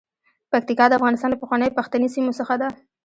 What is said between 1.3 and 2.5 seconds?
له پخوانیو پښتني سیمو